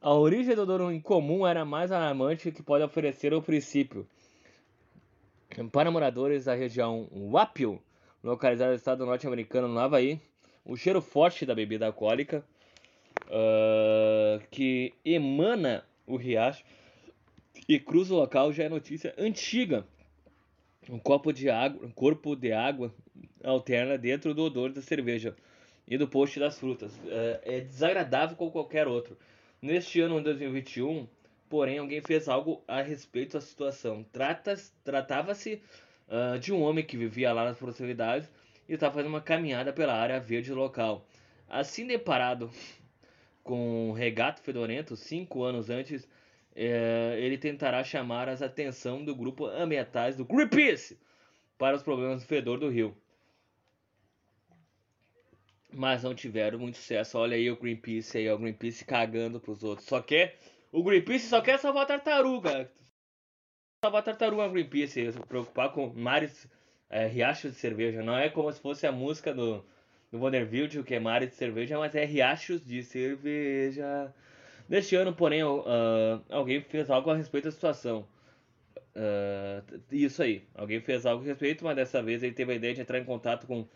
[0.01, 4.09] A origem do dono incomum era mais alarmante que pode oferecer o princípio.
[5.71, 7.83] Para moradores da região Wapio,
[8.23, 10.19] localizada no estado norte-americano no Havaí,
[10.65, 12.43] o cheiro forte da bebida alcoólica
[13.27, 16.65] uh, que emana o riacho
[17.69, 19.87] e cruza o local já é notícia antiga.
[20.89, 22.95] Um copo de água, um corpo de água
[23.43, 25.35] alterna dentro do odor da cerveja
[25.87, 26.95] e do post das frutas.
[26.97, 29.17] Uh, é desagradável como qualquer outro.
[29.61, 31.07] Neste ano, de 2021,
[31.49, 34.05] porém, alguém fez algo a respeito da situação.
[34.85, 35.63] Tratava-se
[36.09, 38.29] uh, de um homem que vivia lá nas proximidades
[38.69, 41.07] e estava fazendo uma caminhada pela área verde local.
[41.49, 42.51] Assim deparado
[43.43, 46.09] com um regato fedorento, cinco anos antes,
[46.55, 50.99] é, ele tentará chamar a atenção do grupo ambientais do Greenpeace
[51.59, 52.97] para os problemas do fedor do rio.
[55.73, 57.19] Mas não tiveram muito sucesso.
[57.19, 59.89] Olha aí o Greenpeace aí, o Greenpeace cagando pros outros.
[59.89, 60.39] Só quer.
[60.71, 62.71] O Greenpeace só quer salvar a tartaruga.
[63.85, 65.13] Salvar a tartaruga o Greenpeace.
[65.13, 66.49] Se preocupar com mares,
[66.89, 68.03] é, riachos de cerveja.
[68.03, 69.65] Não é como se fosse a música do,
[70.13, 74.15] do Wonderfield, que é mares de cerveja, mas é riachos de cerveja.
[74.69, 75.65] Neste ano, porém, uh,
[76.31, 78.07] alguém fez algo a respeito da situação.
[78.97, 82.75] Uh, isso aí, alguém fez algo a respeito, mas dessa vez ele teve a ideia
[82.75, 83.67] de entrar em contato com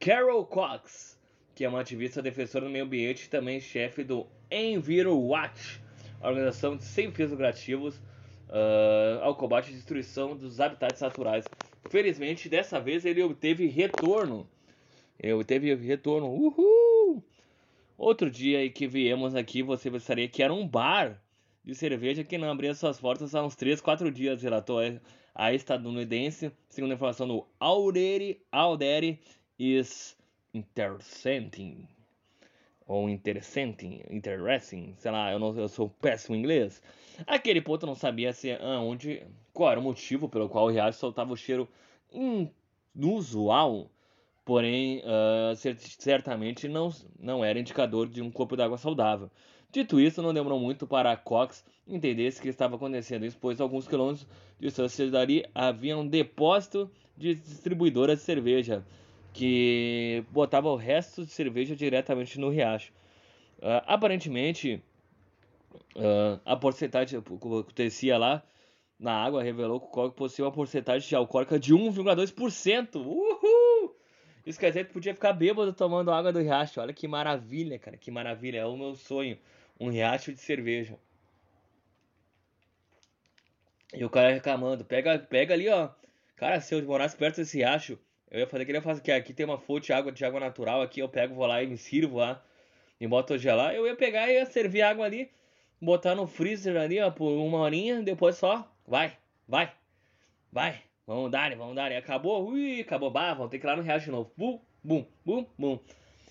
[0.00, 1.18] Carol Cox,
[1.54, 5.80] que é uma ativista defensora do meio ambiente e também chefe do EnviroWatch,
[6.20, 7.96] a organização sem fins lucrativos
[8.48, 11.44] uh, ao combate à destruição dos habitats naturais.
[11.90, 14.48] Felizmente, dessa vez ele obteve retorno.
[15.20, 16.26] Ele obteve retorno.
[16.26, 16.93] Uhul!
[17.96, 21.22] Outro dia que viemos aqui, você pensaria que era um bar
[21.64, 24.80] de cerveja que não abria suas portas há uns 3, 4 dias, relatou
[25.34, 29.20] a estadunidense, segundo a informação do Audere, Audere
[29.58, 30.16] is
[30.54, 31.88] Interesting.
[32.86, 36.82] ou interessante, interesting, sei lá, eu, não, eu sou péssimo em inglês.
[37.26, 41.32] Aquele ponto não sabia se aonde, qual era o motivo pelo qual o riacho soltava
[41.32, 41.68] o cheiro
[42.94, 43.90] inusual,
[44.44, 45.56] porém uh,
[45.98, 49.30] certamente não, não era indicador de um corpo d'água saudável.
[49.72, 54.26] Dito isso, não demorou muito para Cox entender o que estava acontecendo, pois alguns quilômetros
[54.58, 58.84] de distância dali havia um depósito de distribuidora de cerveja
[59.32, 62.92] que botava o resto de cerveja diretamente no riacho.
[63.58, 64.80] Uh, aparentemente,
[65.96, 68.42] uh, a porcentagem que acontecia lá
[68.98, 72.96] na água revelou que o coque possuía uma porcentagem de alcoólica de 1,2%.
[72.96, 73.53] Uhul!
[74.46, 76.80] Isso quer dizer que podia ficar bêbado tomando água do riacho.
[76.80, 78.58] Olha que maravilha, cara, que maravilha.
[78.58, 79.38] É o meu sonho.
[79.80, 80.98] Um riacho de cerveja.
[83.94, 84.84] E o cara reclamando.
[84.84, 85.90] Pega, pega ali, ó.
[86.36, 87.98] Cara, se eu morasse perto desse riacho,
[88.30, 90.40] eu ia fazer que ele fazer que aqui tem uma fonte de água de água
[90.40, 92.42] natural, aqui eu pego, vou lá e me sirvo lá
[93.00, 93.74] e boto gelar.
[93.74, 95.30] Eu ia pegar e ia servir água ali,
[95.80, 99.72] botar no freezer ali, ó, por uma horinha, depois só vai, vai,
[100.50, 101.90] vai, vamos dar, vamos dar.
[101.92, 104.32] E acabou, ui, acabou, bah, vamos ter que ir lá no riacho de novo.
[104.36, 105.78] Bum, bum, bum, bum.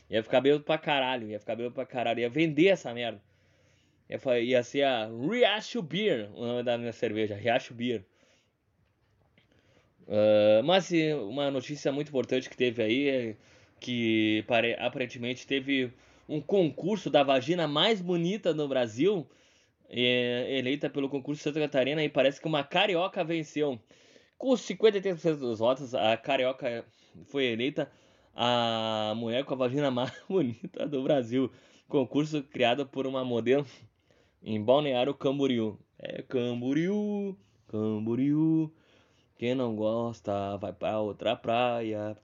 [0.09, 3.21] Ia ficar bêbado pra caralho, ia ficar bêbado pra caralho, ia vender essa merda.
[4.09, 8.03] Ia, ia ser a Riacho Beer, o nome da minha cerveja, Riacho Beer.
[10.07, 10.91] Uh, mas
[11.29, 13.35] uma notícia muito importante que teve aí é
[13.79, 15.91] que pare, aparentemente teve
[16.27, 19.27] um concurso da vagina mais bonita no Brasil,
[19.89, 23.79] é, eleita pelo concurso Santa Catarina, e parece que uma carioca venceu.
[24.37, 26.85] Com 53% dos votos, a carioca
[27.25, 27.89] foi eleita
[28.35, 31.51] a mulher com a vagina mais bonita do Brasil.
[31.87, 33.65] Concurso criado por uma modelo
[34.41, 35.79] em Balneário Camboriú.
[35.97, 38.71] É Camboriú, Camboriú.
[39.37, 42.17] Quem não gosta, vai para outra praia.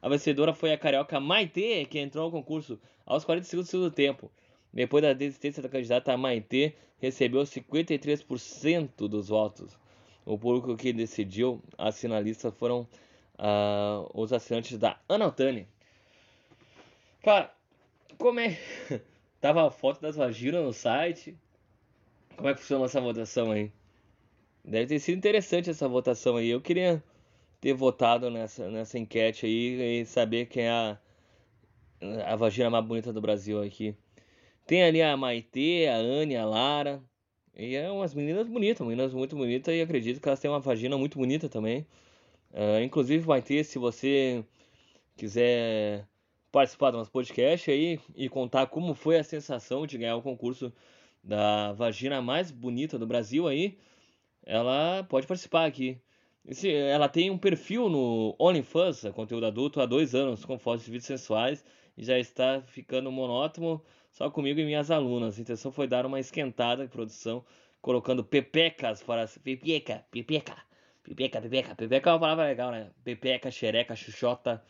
[0.00, 3.90] A vencedora foi a carioca Maitê, que entrou ao concurso aos 40 segundos do segundo
[3.90, 4.30] tempo.
[4.72, 9.78] Depois da desistência da candidata Maitê, recebeu 53% dos votos.
[10.24, 12.88] O público que decidiu as finalistas foram
[13.38, 15.68] uh, os assinantes da Analtani.
[17.22, 17.54] Cara,
[18.18, 18.58] como é.
[19.40, 21.36] Tava a foto das vaginas no site.
[22.36, 23.70] Como é que funciona essa votação aí?
[24.64, 26.48] Deve ter sido interessante essa votação aí.
[26.48, 27.02] Eu queria
[27.60, 30.98] ter votado nessa, nessa enquete aí e saber quem é a,
[32.26, 33.94] a vagina mais bonita do Brasil aqui.
[34.66, 37.02] Tem ali a Maitê, a Anne, a Lara.
[37.56, 39.74] E é umas meninas bonitas, meninas muito bonitas.
[39.74, 41.86] E acredito que elas têm uma vagina muito bonita também.
[42.52, 44.44] Uh, inclusive, Maitê, se você
[45.16, 46.06] quiser
[46.52, 50.72] participar do nosso podcast aí e contar como foi a sensação de ganhar o concurso
[51.22, 53.78] da vagina mais bonita do Brasil aí,
[54.44, 56.00] ela pode participar aqui.
[56.46, 60.90] Esse, ela tem um perfil no OnlyFans, conteúdo adulto, há dois anos, com fotos de
[60.90, 61.64] vídeos sensuais,
[61.96, 63.82] e já está ficando monótono
[64.14, 65.36] só comigo e minhas alunas.
[65.36, 67.44] A intenção foi dar uma esquentada de produção,
[67.82, 69.26] colocando pepecas para.
[69.42, 70.56] Pepeca, pepeca,
[71.02, 71.74] pepeca, pepeca.
[71.74, 72.90] Pepeca é uma palavra legal, né?
[73.02, 74.62] Pepeca, xereca, xuxota,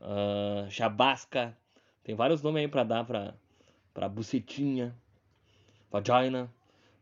[0.00, 1.56] uh, chabasca.
[2.02, 3.34] Tem vários nomes aí para dar para
[3.94, 4.94] pra bucetinha,
[5.90, 6.52] vagina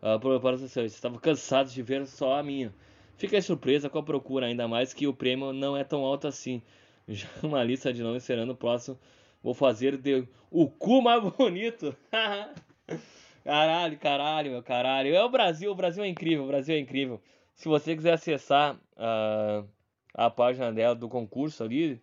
[0.02, 0.92] uh, para senhores.
[0.92, 2.74] Estavam cansados de ver só a minha.
[3.16, 6.60] Fiquei surpresa com a procura, ainda mais que o prêmio não é tão alto assim.
[7.08, 8.98] Já uma lista de nomes esperando o próximo.
[9.46, 11.94] Vou fazer de o cu mais bonito.
[13.44, 15.14] caralho, caralho, meu caralho.
[15.14, 17.22] É o Brasil, o Brasil é incrível, o Brasil é incrível.
[17.54, 19.64] Se você quiser acessar uh,
[20.12, 22.02] a página dela do concurso ali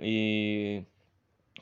[0.00, 0.82] e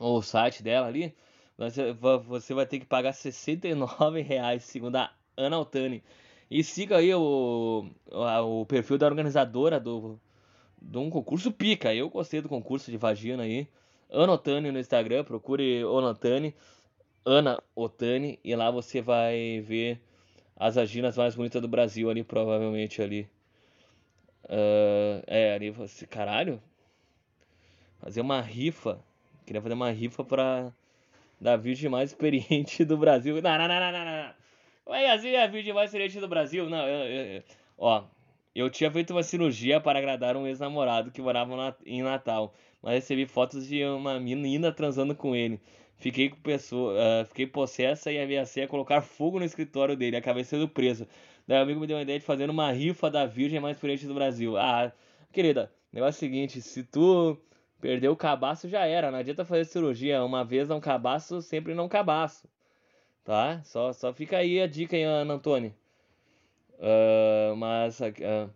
[0.01, 1.15] ou o site dela ali,
[1.59, 6.03] você vai ter que pagar 69 reais segundo a Ana Altani.
[6.51, 10.19] E siga aí o, o, perfil da organizadora do,
[10.81, 11.95] de um concurso pica.
[11.95, 13.69] Eu gostei do concurso de vagina aí.
[14.13, 16.55] Ana Otani no Instagram, procure Ana Otani,
[17.25, 20.01] Ana Otani, e lá você vai ver
[20.55, 23.29] as vaginas mais bonitas do Brasil ali, provavelmente ali.
[24.45, 26.07] Uh, é, ali você.
[26.07, 26.63] Caralho!
[28.01, 29.03] Fazer uma rifa.
[29.47, 30.73] Queria fazer uma rifa pra.
[31.41, 33.41] Da virgem mais experiente do Brasil.
[33.41, 34.35] Não, não, não, não, não, não.
[34.89, 36.69] Ué, assim é a vídeo mais excelente do Brasil?
[36.69, 37.43] Não, eu, eu,
[37.79, 38.05] ó,
[38.55, 43.27] eu tinha feito uma cirurgia para agradar um ex-namorado que morava em Natal, mas recebi
[43.27, 45.61] fotos de uma menina transando com ele.
[45.97, 50.45] Fiquei com pessoa, uh, fiquei possessa e ameacei a colocar fogo no escritório dele, acabei
[50.45, 51.07] sendo preso.
[51.47, 54.07] Daí o amigo me deu uma ideia de fazer uma rifa da virgem mais experiente
[54.07, 54.57] do Brasil.
[54.57, 54.93] Ah,
[55.33, 57.39] querida, negócio é o seguinte, se tu
[57.81, 61.89] perder o cabaço já era, não adianta fazer cirurgia, uma vez não cabaço, sempre não
[61.89, 62.49] cabaço.
[63.25, 63.63] Tá?
[63.65, 65.75] Só, só fica aí a dica aí, Ana Antônia.
[66.79, 68.51] Uh, mas uh,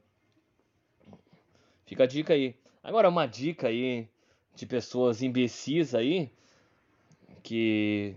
[1.84, 2.54] fica a dica aí.
[2.82, 4.08] Agora uma dica aí
[4.54, 6.30] de pessoas imbecis aí
[7.42, 8.16] que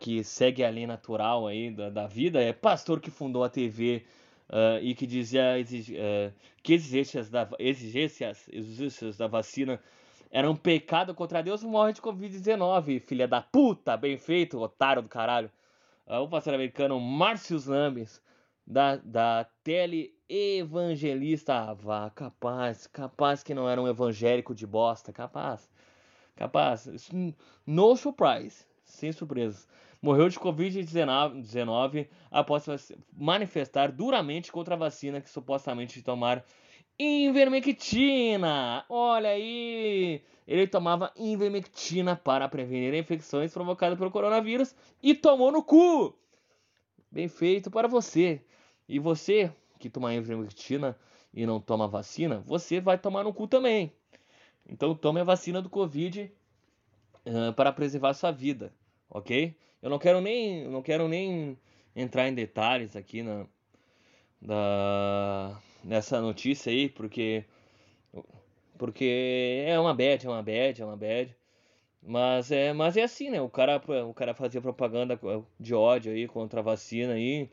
[0.00, 4.02] que segue a lei natural aí da, da vida, é pastor que fundou a TV
[4.48, 9.80] uh, e que dizia exig, uh, que exigências da, exigências, exigências da vacina
[10.30, 15.08] eram um pecado contra Deus, morre de Covid-19, filha da puta, bem feito, otário do
[15.08, 15.50] caralho.
[16.06, 18.20] Uh, o pastor americano Márcio Lambes,
[18.66, 25.70] da, da tele evangelista, vá, capaz, capaz que não era um evangélico de bosta, capaz,
[26.34, 26.88] capaz,
[27.64, 29.68] no surprise, sem surpresas
[30.06, 36.44] morreu de Covid-19 após manifestar duramente contra a vacina que supostamente tomar
[36.98, 38.84] ivermectina.
[38.88, 40.22] Olha aí!
[40.46, 46.16] Ele tomava ivermectina para prevenir infecções provocadas pelo coronavírus e tomou no cu!
[47.10, 48.40] Bem feito para você.
[48.88, 50.96] E você que toma ivermectina
[51.32, 53.92] e não toma vacina, você vai tomar no cu também.
[54.68, 56.32] Então tome a vacina do Covid
[57.26, 58.72] uh, para preservar sua vida,
[59.10, 59.54] ok?
[59.82, 61.58] Eu não quero nem, não quero nem
[61.94, 63.22] entrar em detalhes aqui
[64.40, 67.44] na, nessa notícia aí, porque
[68.78, 71.34] porque é uma bad, é uma bad, é uma bad.
[72.02, 73.40] Mas é, mas é assim, né?
[73.40, 75.18] O cara, o cara fazia propaganda
[75.58, 77.50] de ódio aí contra a vacina aí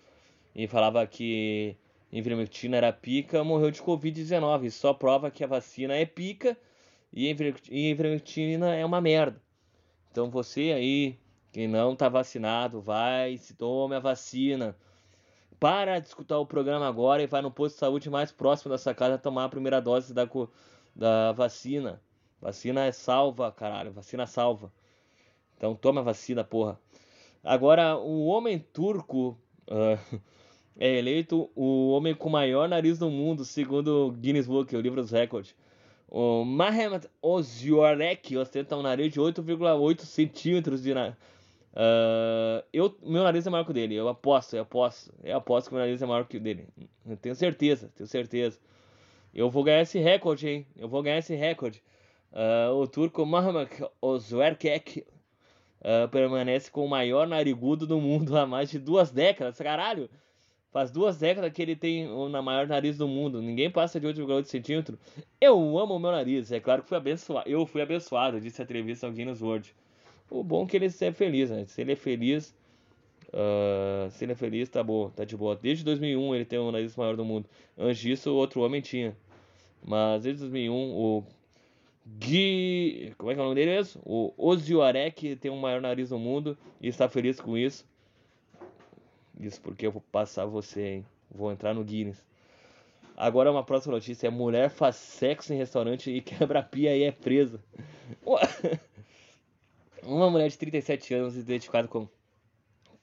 [0.56, 1.76] e falava que
[2.12, 4.70] ivermectina era pica, morreu de covid-19.
[4.72, 6.58] Só prova que a vacina é pica
[7.12, 7.30] e
[7.70, 9.42] ivermectina é uma merda.
[10.12, 11.18] Então você aí
[11.54, 14.76] quem não está vacinado, vai, se tome a vacina.
[15.60, 18.78] Para de escutar o programa agora e vai no posto de saúde mais próximo da
[18.78, 20.28] sua casa tomar a primeira dose da,
[20.96, 22.02] da vacina.
[22.42, 23.94] Vacina é salva, caralho.
[23.94, 24.74] Vacina salva.
[25.56, 26.80] Então toma a vacina, porra.
[27.44, 29.38] Agora, o homem turco
[29.70, 30.22] uh,
[30.80, 35.02] é eleito o homem com maior nariz do mundo, segundo o Guinness Book, o livro
[35.02, 35.56] dos recordes.
[36.08, 41.16] O Mehmet Oziorek ostenta um nariz de 8,8 centímetros de nariz
[41.74, 45.70] Uh, eu, meu nariz é maior que o dele, eu aposto, eu aposto, eu aposto
[45.70, 46.68] que meu nariz é maior que o dele.
[47.06, 48.60] Eu tenho certeza, tenho certeza.
[49.34, 50.68] Eu vou ganhar esse recorde, hein?
[50.78, 51.82] Eu vou ganhar esse recorde.
[52.32, 55.04] Uh, o turco Mahmoud Ozwerkek
[55.82, 59.58] uh, permanece com o maior narigudo do mundo há mais de duas décadas.
[59.58, 60.08] Caralho!
[60.74, 63.40] Faz duas décadas que ele tem o maior nariz do mundo.
[63.40, 64.98] Ninguém passa de 8,8 centímetros.
[65.40, 66.52] Eu amo o meu nariz.
[66.52, 67.48] É claro que fui abençoado.
[67.48, 69.72] Eu fui abençoado, disse a entrevista ao Guinness World.
[70.32, 71.66] O bom é que ele é feliz, né?
[71.68, 72.56] Se ele é feliz,
[73.28, 75.56] uh, se ele é feliz, tá bom, tá de boa.
[75.56, 77.48] Desde 2001 ele tem o nariz maior do mundo.
[77.78, 79.16] Antes disso, outro homem tinha.
[79.86, 81.24] Mas desde 2001, o
[82.18, 83.14] Gui...
[83.16, 84.02] Como é que é o nome dele mesmo?
[84.04, 87.86] O Ozioarek tem o maior nariz do mundo e está feliz com isso.
[89.40, 91.06] Isso porque eu vou passar você, hein?
[91.30, 92.24] Vou entrar no Guinness.
[93.16, 94.30] Agora uma próxima notícia.
[94.32, 97.60] Mulher faz sexo em restaurante e quebra a pia e é presa.
[100.06, 102.10] Uma mulher de 37 anos, identificada como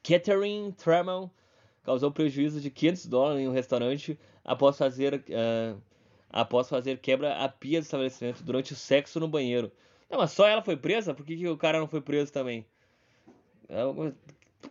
[0.03, 1.31] Catherine Trammell,
[1.83, 5.81] causou prejuízo de 500 dólares em um restaurante após fazer, uh,
[6.29, 9.73] após fazer quebra a pia do estabelecimento durante o sexo no banheiro.
[10.11, 11.15] Não, mas só ela foi presa?
[11.15, 12.67] Por que, que o cara não foi preso também?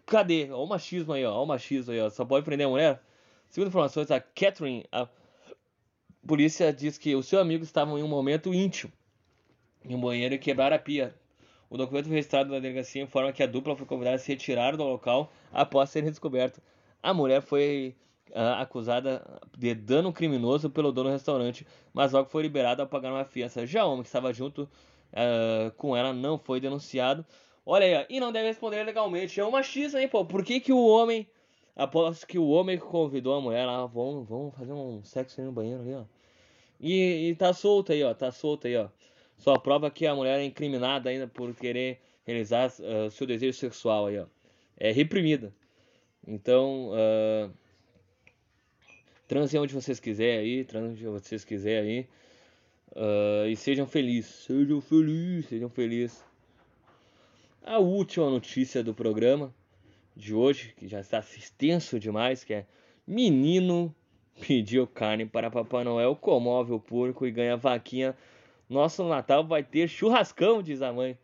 [0.10, 0.46] Cadê?
[0.46, 1.32] Olha o machismo aí, ó.
[1.32, 2.10] Olha o machismo aí, ó.
[2.10, 3.02] Só pode prender a mulher?
[3.48, 5.08] Segundo informações, a Catherine, a
[6.26, 8.92] polícia diz que o seu amigo estava em um momento íntimo
[9.86, 11.16] em um banheiro e quebraram a pia.
[11.70, 14.84] O documento registrado na delegacia informa que a dupla foi convidada a se retirar do
[14.84, 16.60] local após serem descoberto.
[17.02, 17.96] A mulher foi
[18.32, 19.24] uh, acusada
[19.56, 23.66] de dano criminoso pelo dono do restaurante, mas logo foi liberada ao pagar uma fiança.
[23.66, 27.24] Já o homem que estava junto uh, com ela não foi denunciado.
[27.66, 29.40] Olha aí, ó, e não deve responder legalmente.
[29.40, 30.26] É um machismo, hein, pô?
[30.26, 31.28] Por que, que o homem,
[31.76, 35.82] após que o homem convidou a mulher lá, vamos, vamos fazer um sexo no banheiro
[35.82, 36.04] ali, ó.
[36.80, 38.88] E, e tá solto aí, ó, tá solto aí, ó.
[39.38, 44.08] Só prova que a mulher é incriminada ainda por querer realizar uh, seu desejo sexual
[44.08, 44.26] aí, ó.
[44.78, 45.54] É reprimida.
[46.26, 47.52] Então, uh,
[49.28, 52.08] transem onde vocês quiserem aí, transem onde vocês quiserem aí.
[52.92, 56.29] Uh, e sejam felizes, sejam felizes, sejam felizes.
[57.64, 59.54] A última notícia do programa
[60.16, 62.66] de hoje, que já está extenso demais, que é
[63.06, 63.94] menino
[64.40, 68.16] pediu carne para Papai Noel, comove o porco e ganha vaquinha
[68.70, 71.18] nosso Natal vai ter churrascão, diz a mãe.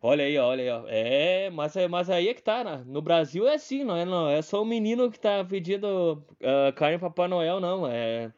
[0.00, 0.84] Olha aí, olha aí.
[0.86, 2.84] É, mas, mas aí é que tá, né?
[2.86, 6.72] No Brasil é assim, não é, não é só o menino que tá pedindo uh,
[6.76, 7.88] carne para Papai Noel, não.
[7.88, 8.30] É,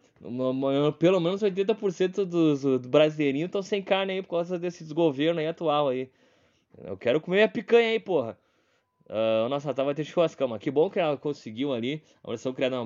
[0.98, 5.46] pelo menos 80% dos, dos brasileirinhos estão sem carne aí por causa desse desgoverno aí
[5.46, 6.10] atual aí.
[6.78, 8.38] Eu quero comer a picanha aí, porra.
[9.08, 12.02] Uh, o nosso Natal vai ter churrascão, mas que bom que ela conseguiu ali.
[12.22, 12.76] A versão criada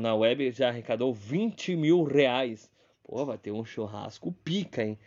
[0.00, 2.70] na web já arrecadou 20 mil reais
[3.04, 4.98] Pô, vai ter um churrasco pica, hein?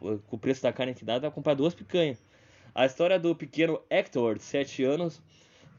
[0.00, 2.24] Com o preço da carne que dá, pra comprar duas picanhas.
[2.74, 5.18] A história do pequeno Hector, de 7 anos,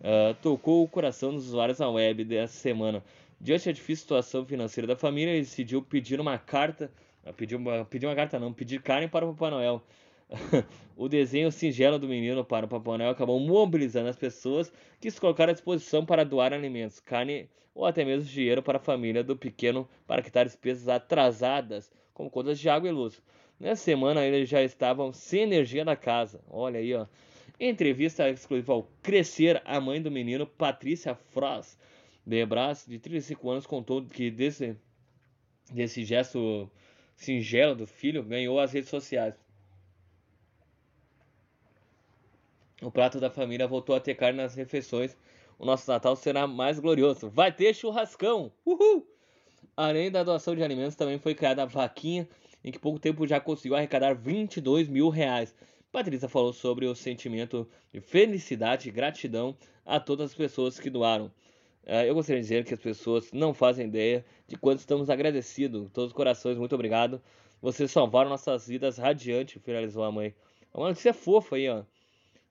[0.02, 3.04] uh, tocou o coração dos usuários na web dessa semana.
[3.40, 6.92] Diante da difícil situação financeira da família, ele decidiu pedir uma carta.
[7.26, 9.82] Ah, pedir uma, pedir uma carta não, pedir carne para o Papai Noel.
[10.98, 15.20] o desenho singelo do menino para o Papai Noel acabou mobilizando as pessoas que se
[15.20, 19.36] colocaram à disposição para doar alimentos, carne ou até mesmo dinheiro para a família do
[19.36, 23.22] pequeno para quitar despesas atrasadas, como contas de água e luz.
[23.60, 26.42] Nessa semana eles já estavam sem energia na casa.
[26.50, 27.06] Olha aí, ó.
[27.60, 31.78] Em entrevista exclusiva ao Crescer, a mãe do menino, Patrícia Frost,
[32.26, 34.76] de Brás, de 35 anos, contou que desse,
[35.72, 36.70] desse gesto
[37.16, 39.45] singelo do filho ganhou as redes sociais.
[42.82, 45.16] O prato da família voltou a ter carne nas refeições.
[45.58, 47.30] O nosso Natal será mais glorioso.
[47.30, 48.52] Vai ter churrascão!
[48.66, 49.08] Uhul!
[49.78, 52.28] Além da doação de alimentos, também foi criada a vaquinha
[52.64, 55.56] em que pouco tempo já conseguiu arrecadar 22 mil reais.
[55.92, 59.56] Patrícia falou sobre o sentimento de felicidade e gratidão
[59.86, 61.32] a todas as pessoas que doaram.
[61.86, 65.90] Eh, eu gostaria de dizer que as pessoas não fazem ideia de quanto estamos agradecidos.
[65.92, 67.22] Todos os corações, muito obrigado.
[67.62, 70.36] Vocês salvaram nossas vidas radiante, finalizou a mãe.
[70.74, 71.84] É uma notícia fofa aí, ó.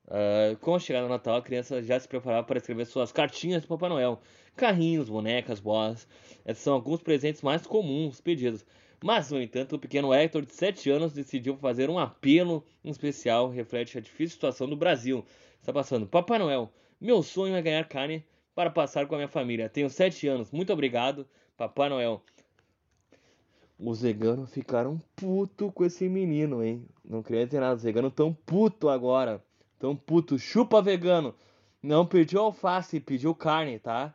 [0.07, 3.63] Uh, com a chegada do Natal, a criança já se preparava para escrever suas cartinhas
[3.63, 4.21] de Papai Noel.
[4.55, 6.07] Carrinhos, bonecas, bolas.
[6.45, 8.65] Esses são alguns presentes mais comuns pedidos.
[9.03, 13.99] Mas, no entanto, o pequeno Hector, de 7 anos, decidiu fazer um apelo especial, reflete
[13.99, 15.25] a difícil situação do Brasil.
[15.61, 16.07] Está passando.
[16.07, 18.25] Papai Noel, meu sonho é ganhar carne
[18.55, 19.69] para passar com a minha família.
[19.69, 20.51] Tenho 7 anos.
[20.51, 21.27] Muito obrigado,
[21.57, 22.23] Papai Noel.
[23.79, 26.87] Os veganos ficaram puto com esse menino, hein?
[27.05, 27.75] Não queria ter nada.
[27.75, 29.44] Os veganos tão puto agora.
[29.85, 30.39] Tão puto.
[30.39, 31.35] Chupa vegano.
[31.83, 34.15] Não pediu alface, pediu carne, tá?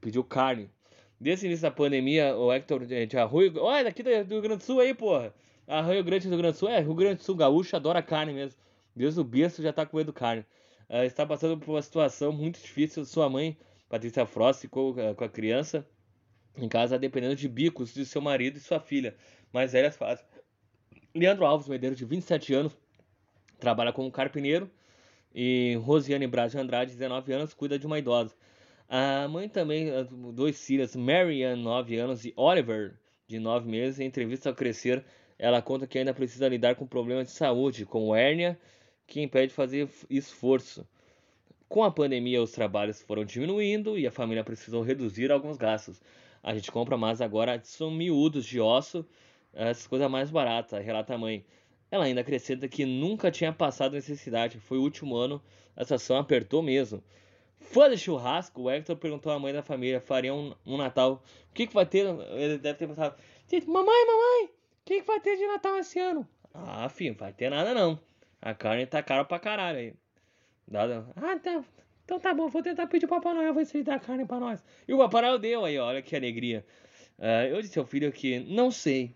[0.00, 0.70] Pediu carne.
[1.18, 3.60] Desde o início da pandemia, o Hector de Arroio.
[3.60, 5.34] Olha, daqui do Rio Grande do Sul aí, porra.
[5.66, 6.68] Arroio Grande do Rio Grande do Sul.
[6.68, 8.56] É, Rio Grande do Sul gaúcho adora carne mesmo.
[8.94, 10.46] Deus o berço já tá comendo carne.
[10.88, 13.04] Uh, está passando por uma situação muito difícil.
[13.04, 13.58] Sua mãe,
[13.88, 15.84] Patrícia Frost, ficou uh, com a criança
[16.56, 19.16] em casa dependendo de bicos de seu marido e sua filha.
[19.52, 20.24] Mas elas fazem.
[21.12, 22.76] Leandro Alves Medeiros, de 27 anos,
[23.62, 24.68] trabalha como carpineiro.
[25.34, 28.34] E Rosiane Braz de Andrade, 19 anos, cuida de uma idosa.
[28.88, 29.86] A mãe também,
[30.34, 32.94] dois filhos, Marianne, 9 anos, e Oliver,
[33.26, 35.02] de 9 meses, em entrevista ao Crescer,
[35.38, 38.58] ela conta que ainda precisa lidar com problemas de saúde, como hérnia,
[39.06, 40.86] que impede de fazer esforço.
[41.68, 46.02] Com a pandemia, os trabalhos foram diminuindo e a família precisou reduzir alguns gastos.
[46.42, 49.06] A gente compra mais agora, são miúdos de osso,
[49.54, 51.44] essas coisas mais baratas, relata a mãe.
[51.92, 55.42] Ela ainda acrescenta que nunca tinha passado necessidade, foi o último ano,
[55.76, 57.04] a situação apertou mesmo.
[57.60, 61.22] Fã de churrasco, o Hector perguntou à mãe da família: faria um, um Natal?
[61.50, 62.06] O que, que vai ter?
[62.30, 63.14] Ele deve ter pensado:
[63.66, 64.50] Mamãe, mamãe, o
[64.86, 66.26] que, que vai ter de Natal esse ano?
[66.54, 68.00] Ah, filho, vai ter nada não.
[68.40, 69.94] A carne tá cara pra caralho aí.
[70.74, 71.62] Ah, tá.
[72.06, 74.64] Então tá bom, vou tentar pedir pro Papai Noel ver se dá carne pra nós.
[74.88, 76.64] E o Papai Noel deu aí, olha que alegria.
[77.18, 79.14] Uh, eu disse ao filho que não sei.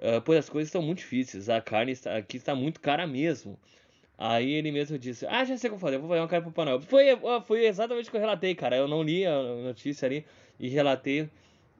[0.00, 1.50] Uh, pois as coisas estão muito difíceis.
[1.50, 3.58] A carne está, aqui está muito cara mesmo.
[4.16, 6.50] Aí ele mesmo disse: Ah, já sei o que eu vou fazer uma cara pro
[6.50, 6.80] Papai Noel.
[6.80, 7.04] Foi,
[7.46, 8.76] foi exatamente o que eu relatei, cara.
[8.76, 10.24] Eu não li a notícia ali
[10.58, 11.28] e relatei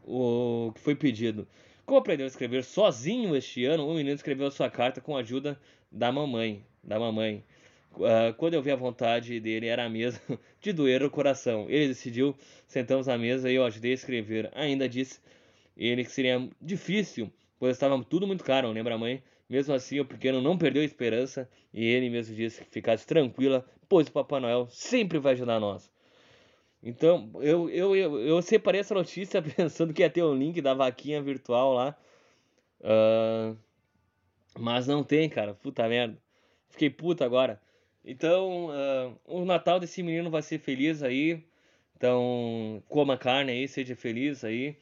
[0.04, 1.46] o que foi pedido.
[1.86, 5.60] Como aprendeu a escrever sozinho este ano, o menino escreveu sua carta com a ajuda
[5.90, 6.64] da mamãe.
[6.84, 7.44] Da mamãe.
[7.92, 10.20] Uh, quando eu vi a vontade dele, era mesmo
[10.60, 11.66] de doer o coração.
[11.68, 14.50] Ele decidiu, sentamos à mesa e eu ajudei a escrever.
[14.54, 15.20] Ainda disse
[15.76, 17.30] ele que seria difícil,
[17.60, 19.22] pois estava tudo muito caro, lembra a mãe?
[19.48, 23.64] Mesmo assim, o pequeno não perdeu a esperança e ele mesmo disse que ficasse tranquila,
[23.88, 25.90] pois o Papai Noel sempre vai ajudar nós.
[26.82, 30.72] Então, eu, eu, eu, eu separei essa notícia pensando que ia ter um link da
[30.72, 31.96] vaquinha virtual lá.
[32.80, 33.56] Uh,
[34.58, 35.52] mas não tem, cara.
[35.54, 36.16] Puta merda.
[36.70, 37.60] Fiquei puta agora.
[38.04, 41.44] Então, uh, o Natal desse menino vai ser feliz aí.
[41.96, 44.76] Então, coma carne aí, seja feliz aí.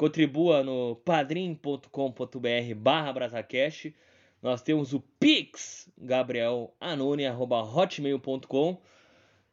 [0.00, 3.14] Contribua no padrim.com.br barra
[4.40, 8.80] nós temos o Pix, gabrielanone.hotmail.com.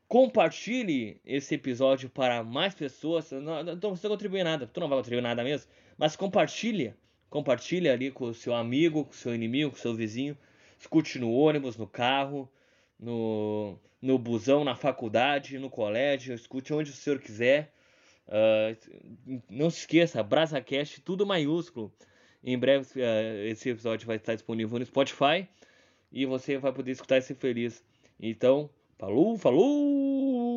[0.08, 3.30] Compartilhe esse episódio para mais pessoas.
[3.30, 5.70] Não, não precisa contribuir nada, tu não vai contribuir nada mesmo.
[5.98, 6.96] Mas compartilha.
[7.30, 10.38] Compartilha ali com o seu amigo, com o seu inimigo, com o seu vizinho.
[10.80, 12.50] Escute no ônibus, no carro,
[12.98, 16.34] no, no busão, na faculdade, no colégio.
[16.34, 17.74] Escute onde o senhor quiser.
[18.28, 21.92] Uh, não se esqueça, BrasaCast, tudo maiúsculo.
[22.44, 25.48] Em breve uh, esse episódio vai estar disponível no Spotify
[26.12, 27.84] e você vai poder escutar esse feliz.
[28.20, 30.57] Então, falou, falou!